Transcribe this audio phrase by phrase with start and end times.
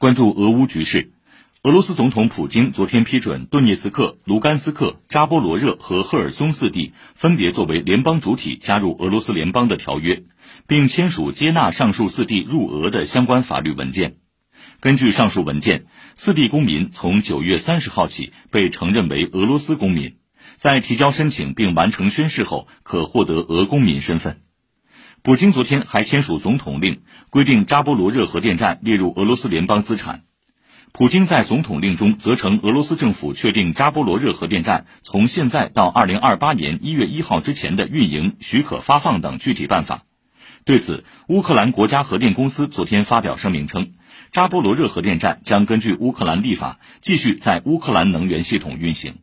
[0.00, 1.12] 关注俄乌局势，
[1.62, 10.22] 俄罗斯总统普京昨天批准顿涅茨克、卢甘斯克、扎波罗热和赫尔松四地分别作为联邦主体加入俄罗斯联邦的条约，
[10.66, 14.16] 并签署接纳上述四地入俄的相关法律文件。
[14.80, 15.84] 根据上述文件，
[16.14, 20.16] 四地公民从九月三十号起被承认为俄罗斯公民，
[20.56, 24.40] 在提交申请并完成宣誓后，可获得俄公民身份。
[25.22, 30.22] 普京昨天还签署总统令，规定扎波罗热核电站列入俄罗斯联邦资产。
[30.92, 40.04] 普京在总统令中责成俄罗斯政府确定扎波罗热核电站从现在到二零二八年一月一号之前的运营许可发放等具体办法。
[40.64, 43.92] 对此，乌克兰国家核电公司昨天发表声明称，
[44.30, 49.18] 扎波罗热核电站将根据乌克兰立法继续在乌克兰能源系统运行。